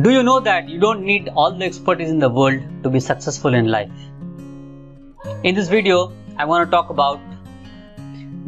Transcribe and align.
Do 0.00 0.08
you 0.08 0.22
know 0.22 0.40
that 0.40 0.70
you 0.70 0.80
don't 0.80 1.02
need 1.04 1.28
all 1.36 1.52
the 1.52 1.66
expertise 1.66 2.08
in 2.08 2.18
the 2.18 2.30
world 2.30 2.62
to 2.82 2.88
be 2.88 2.98
successful 2.98 3.52
in 3.52 3.66
life? 3.66 3.90
In 5.42 5.54
this 5.54 5.68
video, 5.68 6.14
I 6.38 6.46
want 6.46 6.66
to 6.66 6.70
talk 6.70 6.88
about 6.88 7.20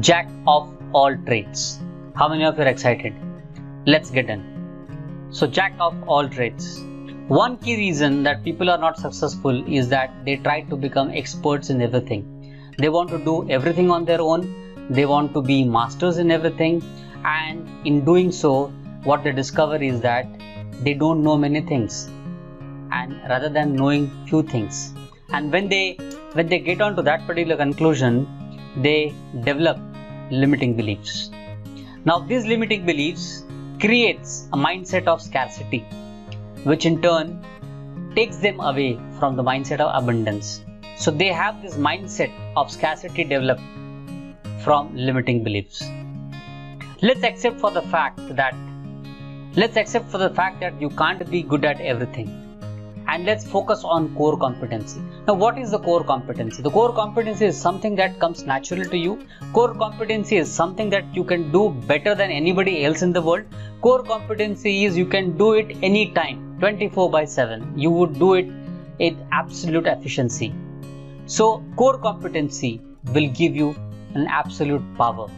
Jack 0.00 0.28
of 0.48 0.68
all 0.92 1.16
trades. 1.26 1.78
How 2.16 2.28
many 2.28 2.44
of 2.44 2.56
you 2.56 2.64
are 2.64 2.66
excited? 2.66 3.14
Let's 3.86 4.10
get 4.10 4.28
in. 4.28 4.42
So, 5.30 5.46
Jack 5.46 5.74
of 5.78 5.94
all 6.08 6.28
trades. 6.28 6.82
One 7.28 7.56
key 7.58 7.76
reason 7.76 8.24
that 8.24 8.42
people 8.42 8.68
are 8.68 8.78
not 8.78 8.98
successful 8.98 9.64
is 9.72 9.88
that 9.90 10.12
they 10.24 10.38
try 10.38 10.62
to 10.62 10.74
become 10.74 11.12
experts 11.12 11.70
in 11.70 11.80
everything. 11.80 12.72
They 12.78 12.88
want 12.88 13.10
to 13.10 13.18
do 13.18 13.48
everything 13.48 13.92
on 13.92 14.04
their 14.04 14.20
own, 14.20 14.52
they 14.90 15.06
want 15.06 15.34
to 15.34 15.42
be 15.42 15.62
masters 15.62 16.18
in 16.18 16.32
everything, 16.32 16.82
and 17.24 17.70
in 17.86 18.04
doing 18.04 18.32
so, 18.32 18.72
what 19.04 19.22
they 19.22 19.30
discover 19.30 19.76
is 19.76 20.00
that 20.00 20.26
they 20.84 20.94
don't 20.94 21.22
know 21.22 21.36
many 21.36 21.60
things 21.60 22.08
and 22.92 23.20
rather 23.28 23.48
than 23.48 23.74
knowing 23.74 24.10
few 24.26 24.42
things. 24.42 24.94
And 25.32 25.52
when 25.52 25.68
they 25.68 25.96
when 26.32 26.48
they 26.48 26.58
get 26.58 26.80
on 26.80 26.96
to 26.96 27.02
that 27.02 27.26
particular 27.26 27.56
conclusion 27.56 28.26
they 28.76 29.12
develop 29.44 29.78
limiting 30.30 30.74
beliefs. 30.76 31.30
Now 32.04 32.18
these 32.20 32.46
limiting 32.46 32.86
beliefs 32.86 33.44
creates 33.80 34.48
a 34.52 34.56
mindset 34.56 35.06
of 35.06 35.20
scarcity 35.22 35.80
which 36.64 36.86
in 36.86 37.00
turn 37.02 37.44
takes 38.14 38.36
them 38.36 38.60
away 38.60 38.98
from 39.18 39.36
the 39.36 39.42
mindset 39.42 39.80
of 39.80 39.90
abundance. 40.02 40.64
So 40.96 41.10
they 41.10 41.28
have 41.28 41.62
this 41.62 41.76
mindset 41.76 42.32
of 42.56 42.70
scarcity 42.70 43.24
developed 43.24 43.62
from 44.64 44.94
limiting 44.94 45.44
beliefs. 45.44 45.82
Let's 47.00 47.22
accept 47.22 47.60
for 47.60 47.70
the 47.70 47.82
fact 47.82 48.18
that 48.34 48.54
let's 49.60 49.76
accept 49.76 50.08
for 50.08 50.18
the 50.18 50.30
fact 50.30 50.60
that 50.60 50.80
you 50.80 50.88
can't 50.90 51.28
be 51.28 51.42
good 51.42 51.64
at 51.64 51.80
everything. 51.80 52.28
And 53.08 53.24
let's 53.24 53.44
focus 53.44 53.82
on 53.82 54.14
core 54.14 54.38
competency. 54.38 55.00
Now 55.26 55.34
what 55.34 55.58
is 55.58 55.72
the 55.72 55.80
core 55.80 56.04
competency? 56.04 56.62
The 56.62 56.70
core 56.70 56.92
competency 56.92 57.46
is 57.46 57.60
something 57.60 57.96
that 57.96 58.20
comes 58.20 58.44
natural 58.44 58.84
to 58.84 58.96
you. 58.96 59.18
Core 59.52 59.74
competency 59.74 60.36
is 60.36 60.48
something 60.48 60.90
that 60.90 61.12
you 61.12 61.24
can 61.24 61.50
do 61.50 61.70
better 61.88 62.14
than 62.14 62.30
anybody 62.30 62.84
else 62.84 63.02
in 63.02 63.12
the 63.12 63.20
world. 63.20 63.46
Core 63.80 64.04
competency 64.04 64.84
is 64.84 64.96
you 64.96 65.06
can 65.06 65.36
do 65.36 65.54
it 65.54 65.76
anytime 65.82 66.38
24 66.60 67.10
by 67.10 67.24
7 67.24 67.66
you 67.76 67.90
would 67.90 68.16
do 68.20 68.34
it 68.34 68.46
with 69.00 69.16
absolute 69.32 69.88
efficiency. 69.88 70.54
So 71.26 71.64
core 71.74 71.98
competency 71.98 72.80
will 73.12 73.28
give 73.42 73.56
you 73.56 73.74
an 74.14 74.28
absolute 74.28 74.84
power 74.96 75.28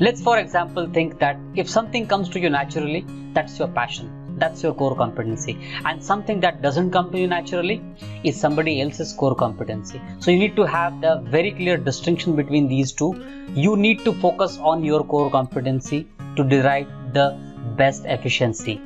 Let's, 0.00 0.20
for 0.20 0.38
example, 0.38 0.88
think 0.88 1.18
that 1.20 1.38
if 1.54 1.68
something 1.68 2.06
comes 2.06 2.28
to 2.30 2.40
you 2.40 2.50
naturally, 2.50 3.06
that's 3.32 3.58
your 3.58 3.68
passion, 3.68 4.10
that's 4.38 4.62
your 4.62 4.74
core 4.74 4.96
competency, 4.96 5.58
and 5.84 6.02
something 6.02 6.40
that 6.40 6.62
doesn't 6.62 6.90
come 6.90 7.10
to 7.12 7.18
you 7.18 7.26
naturally 7.26 7.82
is 8.24 8.40
somebody 8.40 8.80
else's 8.80 9.12
core 9.12 9.34
competency. 9.34 10.00
So, 10.18 10.30
you 10.30 10.38
need 10.38 10.56
to 10.56 10.64
have 10.64 11.00
the 11.00 11.22
very 11.26 11.52
clear 11.52 11.76
distinction 11.76 12.34
between 12.34 12.68
these 12.68 12.92
two. 12.92 13.14
You 13.54 13.76
need 13.76 14.04
to 14.04 14.12
focus 14.14 14.58
on 14.58 14.82
your 14.82 15.04
core 15.04 15.30
competency 15.30 16.08
to 16.36 16.44
derive 16.44 16.88
the 17.12 17.38
best 17.76 18.04
efficiency. 18.06 18.80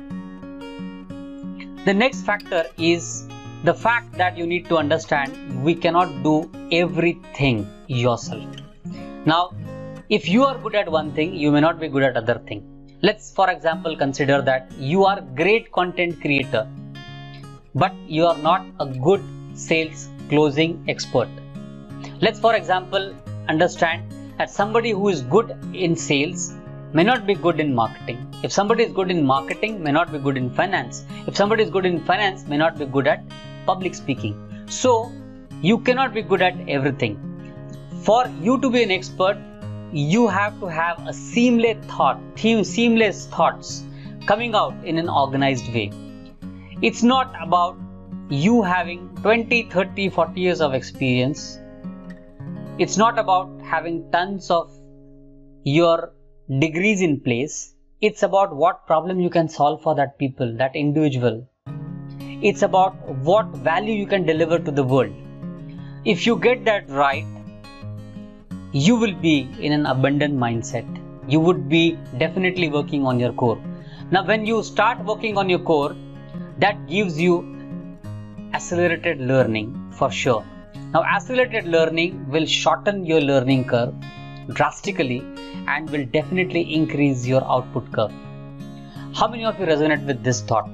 The 1.85 1.93
next 1.93 2.23
factor 2.23 2.65
is 2.77 3.27
the 3.63 3.73
fact 3.73 4.11
that 4.13 4.37
you 4.37 4.45
need 4.45 4.67
to 4.69 4.77
understand 4.77 5.63
we 5.63 5.73
cannot 5.73 6.21
do 6.21 6.49
everything 6.71 7.65
yourself. 7.87 8.45
Now, 9.25 9.51
if 10.09 10.29
you 10.29 10.45
are 10.45 10.57
good 10.57 10.73
at 10.73 10.89
one 10.89 11.11
thing 11.11 11.33
you 11.35 11.51
may 11.51 11.59
not 11.59 11.81
be 11.81 11.87
good 11.89 12.01
at 12.01 12.15
other 12.15 12.39
thing. 12.47 12.61
Let's 13.01 13.33
for 13.33 13.49
example 13.49 13.93
consider 13.97 14.41
that 14.41 14.71
you 14.79 15.03
are 15.03 15.19
great 15.19 15.69
content 15.73 16.21
creator 16.21 16.65
but 17.75 17.93
you 18.07 18.25
are 18.25 18.37
not 18.37 18.65
a 18.79 18.85
good 18.85 19.21
sales 19.53 20.07
closing 20.29 20.81
expert. 20.87 21.27
Let's 22.21 22.39
for 22.39 22.55
example 22.55 23.13
understand 23.49 24.09
that 24.37 24.49
somebody 24.49 24.91
who 24.91 25.09
is 25.09 25.23
good 25.23 25.51
in 25.73 25.97
sales 25.97 26.53
may 26.93 27.03
not 27.03 27.27
be 27.27 27.33
good 27.33 27.59
in 27.59 27.75
marketing. 27.75 28.33
If 28.43 28.53
somebody 28.53 28.83
is 28.83 28.93
good 28.93 29.11
in 29.11 29.25
marketing 29.25 29.83
may 29.83 29.91
not 29.91 30.13
be 30.13 30.19
good 30.19 30.37
in 30.37 30.49
finance. 30.51 31.03
If 31.27 31.35
somebody 31.35 31.63
is 31.63 31.69
good 31.69 31.85
in 31.85 31.99
finance 32.05 32.47
may 32.47 32.55
not 32.55 32.79
be 32.79 32.85
good 32.85 33.07
at 33.07 33.25
public 33.65 33.93
speaking. 33.93 34.35
So 34.69 35.11
you 35.61 35.79
cannot 35.79 36.13
be 36.13 36.21
good 36.21 36.41
at 36.41 36.57
everything. 36.69 37.19
For 38.03 38.25
you 38.41 38.57
to 38.61 38.69
be 38.69 38.83
an 38.83 38.91
expert 38.91 39.37
you 39.91 40.27
have 40.27 40.59
to 40.59 40.67
have 40.67 41.07
a 41.07 41.13
seamless 41.13 41.85
thought, 41.85 42.19
seamless 42.35 43.27
thoughts 43.27 43.83
coming 44.25 44.53
out 44.53 44.73
in 44.83 44.97
an 44.97 45.09
organized 45.09 45.73
way. 45.73 45.91
It's 46.81 47.03
not 47.03 47.33
about 47.41 47.77
you 48.29 48.61
having 48.61 49.09
20, 49.21 49.69
30, 49.69 50.09
40 50.09 50.41
years 50.41 50.61
of 50.61 50.73
experience. 50.73 51.59
It's 52.77 52.97
not 52.97 53.17
about 53.17 53.49
having 53.61 54.11
tons 54.11 54.51
of 54.51 54.71
your 55.63 56.11
degrees 56.59 57.01
in 57.01 57.21
place. 57.21 57.73
It's 58.01 58.23
about 58.23 58.55
what 58.55 58.85
problem 58.85 59.19
you 59.19 59.29
can 59.29 59.47
solve 59.47 59.81
for 59.81 59.95
that 59.95 60.19
people, 60.19 60.55
that 60.57 60.75
individual. 60.75 61.49
It's 62.19 62.61
about 62.61 62.95
what 63.19 63.47
value 63.47 63.93
you 63.93 64.05
can 64.05 64.25
deliver 64.25 64.59
to 64.59 64.71
the 64.71 64.83
world. 64.83 65.13
If 66.05 66.27
you 66.27 66.37
get 66.37 66.65
that 66.65 66.89
right, 66.89 67.25
you 68.85 68.95
will 68.95 69.13
be 69.13 69.49
in 69.59 69.71
an 69.71 69.85
abundant 69.87 70.35
mindset. 70.37 70.87
You 71.27 71.39
would 71.39 71.67
be 71.67 71.97
definitely 72.19 72.69
working 72.69 73.05
on 73.05 73.19
your 73.19 73.33
core. 73.33 73.59
Now, 74.11 74.23
when 74.25 74.45
you 74.45 74.61
start 74.61 75.03
working 75.03 75.37
on 75.37 75.49
your 75.49 75.59
core, 75.59 75.95
that 76.59 76.87
gives 76.87 77.19
you 77.19 77.33
accelerated 78.53 79.19
learning 79.19 79.91
for 79.91 80.11
sure. 80.11 80.45
Now, 80.93 81.03
accelerated 81.03 81.65
learning 81.65 82.29
will 82.29 82.45
shorten 82.45 83.05
your 83.05 83.19
learning 83.19 83.65
curve 83.65 83.95
drastically 84.53 85.19
and 85.67 85.89
will 85.89 86.05
definitely 86.05 86.73
increase 86.73 87.25
your 87.25 87.43
output 87.43 87.91
curve. 87.91 88.13
How 89.13 89.27
many 89.27 89.43
of 89.43 89.59
you 89.59 89.65
resonate 89.65 90.05
with 90.05 90.23
this 90.23 90.41
thought? 90.41 90.69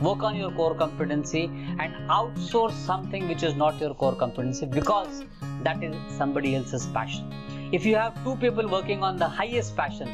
Work 0.00 0.22
on 0.22 0.36
your 0.36 0.52
core 0.52 0.76
competency 0.76 1.44
and 1.80 1.92
outsource 2.08 2.72
something 2.72 3.26
which 3.26 3.42
is 3.42 3.56
not 3.56 3.80
your 3.80 3.94
core 3.94 4.14
competency 4.14 4.64
because 4.66 5.24
that 5.64 5.82
is 5.82 5.96
somebody 6.16 6.54
else's 6.54 6.86
passion. 6.86 7.32
If 7.72 7.84
you 7.84 7.96
have 7.96 8.22
two 8.22 8.36
people 8.36 8.68
working 8.68 9.02
on 9.02 9.16
the 9.16 9.26
highest 9.26 9.76
passion, 9.76 10.08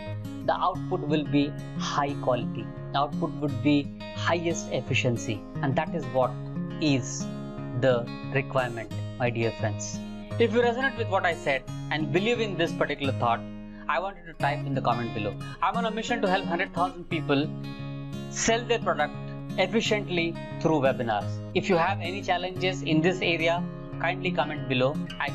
the 0.47 0.55
output 0.55 1.01
will 1.01 1.25
be 1.25 1.53
high 1.79 2.15
quality. 2.23 2.67
The 2.93 2.99
output 3.01 3.33
would 3.43 3.63
be 3.63 3.87
highest 4.17 4.73
efficiency, 4.73 5.43
and 5.63 5.77
that 5.77 5.95
is 5.95 6.05
what 6.07 6.31
is 6.81 7.27
the 7.83 8.07
requirement, 8.33 8.91
my 9.19 9.29
dear 9.29 9.53
friends. 9.61 9.99
If 10.39 10.55
you 10.55 10.63
resonate 10.63 10.97
with 10.97 11.09
what 11.09 11.27
I 11.27 11.35
said 11.35 11.63
and 11.91 12.11
believe 12.11 12.41
in 12.41 12.57
this 12.57 12.73
particular 12.73 13.13
thought, 13.13 13.41
I 13.87 14.01
want 14.01 14.17
you 14.17 14.33
to 14.33 14.39
type 14.39 14.65
in 14.65 14.75
the 14.75 14.81
comment 14.81 15.13
below. 15.13 15.37
I'm 15.63 15.77
on 15.77 15.85
a 15.85 15.91
mission 15.91 16.23
to 16.23 16.29
help 16.29 16.47
100,000 16.47 17.05
people 17.11 17.47
sell 18.31 18.65
their 18.65 18.79
product 18.79 19.15
efficiently 19.59 20.35
through 20.61 20.81
webinars. 20.81 21.31
If 21.55 21.69
you 21.69 21.77
have 21.77 22.01
any 22.01 22.23
challenges 22.23 22.83
in 22.83 23.01
this 23.01 23.21
area, 23.21 23.63
kindly 24.01 24.31
comment 24.33 24.69
below. 24.69 24.97
I 25.21 25.31